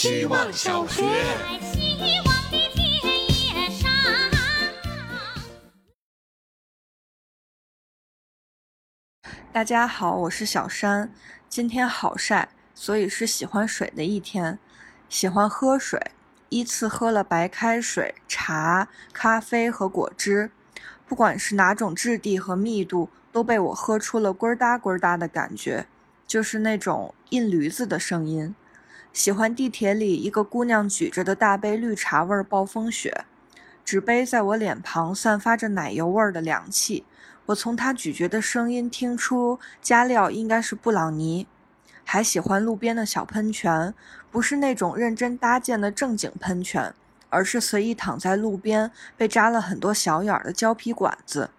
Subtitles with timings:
[0.00, 1.02] 希望小学。
[1.60, 2.90] 希望的田
[3.28, 3.92] 野上
[9.52, 11.12] 大家好，我是小山。
[11.50, 14.58] 今天好晒，所以是喜欢水的一天。
[15.10, 16.00] 喜欢喝水，
[16.48, 20.50] 依次喝了白开水、茶、咖啡和果汁。
[21.06, 25.86] 不管是哪种质地和密度，都被我喝出了咕哒咕哒的感觉，
[26.26, 28.54] 就是那种印驴子的声音。
[29.12, 33.24] 喜欢地铁里一个姑娘举着的大杯绿茶味暴风雪，
[33.84, 37.04] 纸杯在我脸庞散发着奶油味的凉气。
[37.46, 41.48] 我从她咀嚼的声音听出加料应该是布朗尼。
[42.04, 43.92] 还喜欢路边的小喷泉，
[44.30, 46.94] 不是那种认真搭建的正经喷泉，
[47.28, 51.50] 而是随意躺在路边被扎了很多小眼儿的胶皮管子。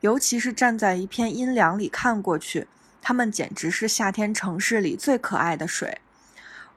[0.00, 2.66] 尤其是站在一片阴凉里看过去，
[3.00, 6.00] 它们简直是夏天城市里最可爱的水。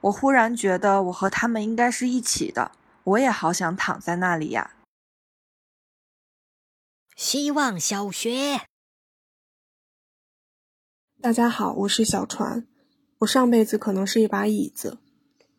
[0.04, 2.72] 我忽然觉得我和他们应该是一起的，
[3.04, 4.72] 我也好想躺在那里呀。
[7.16, 8.60] 希望小学，
[11.22, 12.66] 大家好，我是小船。
[13.20, 14.98] 我上辈子可能是一把椅子。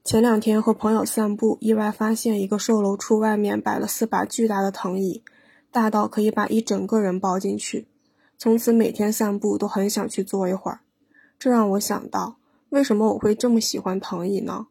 [0.04, 5.24] 前两天和朋友散步，意外发现一个售楼处外面摆了四把巨大的藤椅，
[5.72, 7.88] 大到可以把一整个人抱进去。
[8.38, 10.82] 从此每天散步都很想去坐一会儿。
[11.40, 12.38] 这让我想到。
[12.76, 14.68] 为什么我会这么喜欢藤椅呢？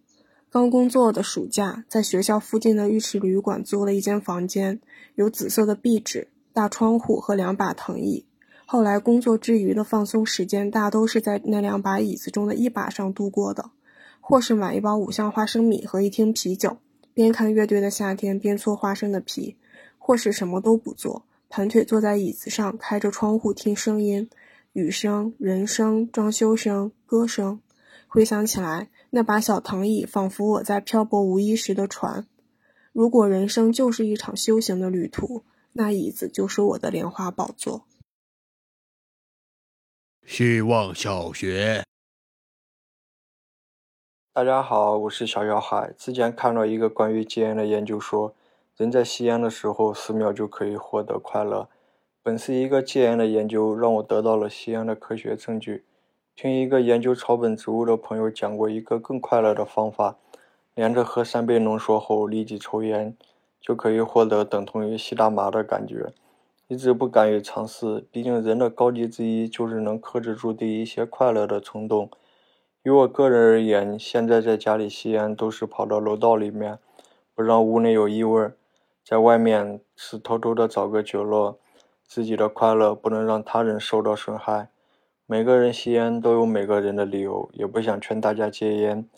[0.50, 4.78] 刚工作的暑假，在学校附近的浴池旅馆租了一间房间，
[5.14, 8.26] 有紫色的壁纸、大窗户和两把藤椅。
[8.66, 13.70] 后来工作之余的放松时间，大都是在那两把椅子中的一把上度过的，
[14.20, 16.76] 或是买一包五香花生米和一听啤酒，
[17.14, 19.56] 边看乐队的夏天边搓花生的皮，
[19.96, 24.28] 或是什么都不做，盘腿坐在椅子上，开着窗户听声音，
[24.74, 27.58] 雨声、人声、装修声、歌声。
[28.14, 32.28] 回想起来，那把小藤椅仿佛我在漂泊无依时的船。
[32.92, 37.88] 如果人生就是一场修行的旅途，那椅子就是我的莲花宝座。
[40.24, 41.82] 希望小学，
[44.32, 45.92] 大家好，我是小小海。
[45.98, 48.36] 之前看到一个关于戒烟的研究，说
[48.76, 51.68] 人在吸烟的时候，十秒就可以获得快乐。
[52.22, 55.84] 本是一个戒烟的研究，让我得到了吸烟的科学证据。
[56.36, 60.16] 听一个研究草本植物的朋友讲过一个更快乐的方法：
[60.74, 63.16] 连着喝三杯浓缩后立即抽烟，
[63.60, 66.12] 就可以获得等同于吸大麻的感觉。
[66.66, 72.10] 一直不敢于尝试，毕竟人的高级之一就是能克制住对一些快乐的冲动。
[72.82, 76.80] 于我个人而言，现在在家里吸烟都是跑到楼道里面，
[77.32, 78.48] 不让屋内有异味；
[79.04, 81.60] 在外面是偷偷的找个角落，
[82.04, 84.70] 自己的快乐不能让他人受到损害。
[85.26, 89.08] 每个人吸烟都有每个人的理由，也不想劝大家戒烟，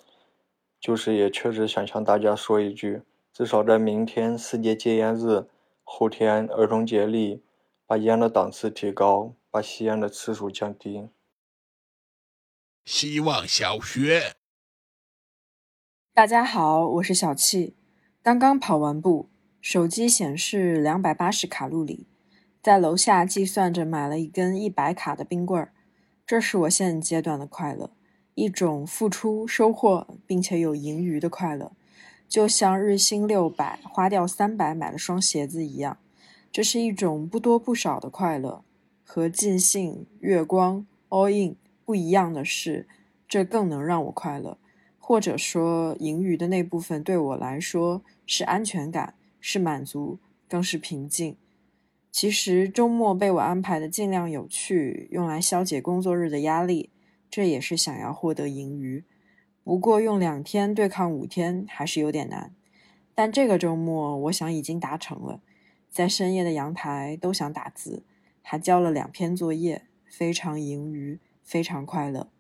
[0.78, 3.02] 就是也确实想向大家说一句：
[3.32, 5.48] 至少在明天世界戒烟日，
[5.82, 7.42] 后天儿童节里，
[7.86, 11.08] 把烟的档次提高，把吸烟的次数降低。
[12.84, 14.36] 希望小学，
[16.14, 17.74] 大家好，我是小气，
[18.22, 19.28] 刚刚跑完步，
[19.60, 22.06] 手机显示两百八十卡路里，
[22.62, 25.72] 在楼下计算着买了一根一百卡的冰棍儿。
[26.26, 27.88] 这是我现阶段的快乐，
[28.34, 31.70] 一种付出、收获并且有盈余的快乐，
[32.28, 35.98] 就像日薪六百花掉三百买了双鞋子一样。
[36.50, 38.64] 这是一种不多不少的快乐，
[39.04, 41.54] 和尽兴、月光、all in
[41.84, 42.88] 不一样的是，
[43.28, 44.58] 这更能让我快乐，
[44.98, 51.36] 或者说盈余的那部分对我来说是安全感，是满足，更是平静。
[52.16, 56.90] 其实周末被我安排的尽量有趣，用来消解工作日的压力，
[57.28, 59.04] 这也是想要获得盈余。
[59.62, 62.56] 不过用两天对抗五天还是有点难。
[63.14, 65.42] 但这个周末我想已经达成了，
[65.90, 68.06] 在深夜的阳台都想打字，
[68.40, 72.30] 还交了两篇作业，非常盈余，非常快乐。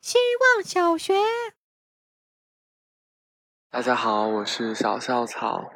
[0.00, 0.16] 希
[0.56, 1.12] 望小学，
[3.70, 5.70] 大家好，我是小校草。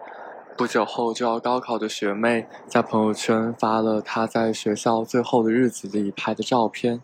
[0.56, 7.02] 不久后就要高考的学妹在朋友圈发了她在学校最后的日子里拍的照片，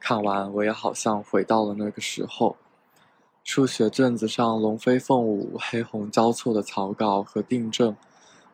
[0.00, 2.56] 看完我也好像回到了那个时候。
[3.44, 7.96] 数学卷子上龙飞凤舞、黑红交错的草稿和订正，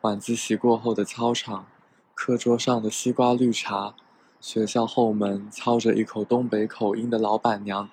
[0.01, 1.65] 晚自习过后的操场，
[2.13, 3.95] 课桌上的西瓜绿茶，
[4.39, 7.89] 学校后门操着一口东北口音的老板娘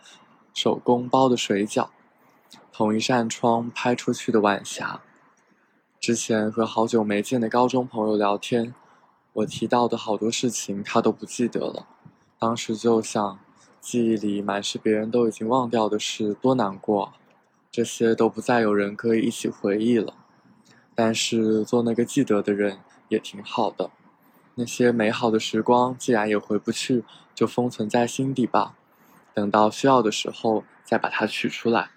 [0.52, 1.88] 手工包的水饺，
[2.72, 5.00] 同一扇窗拍出去的晚霞。
[6.06, 8.74] 之前和好久没见的高中朋友聊天，
[9.32, 11.86] 我提到的好多事情他都不记得了。
[12.38, 13.38] 当时就想，
[13.80, 17.14] 记忆里满是别人都已经忘掉的事，多难过！
[17.70, 20.12] 这些都不再有人可以一起回忆了。
[20.94, 23.90] 但是做那个记得的人也挺好的。
[24.56, 27.02] 那些美好的时光，既然也回不去，
[27.34, 28.74] 就封存在心底吧。
[29.32, 31.92] 等到需要的时候，再把它取出来。